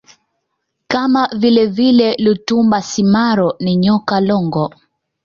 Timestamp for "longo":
4.19-4.73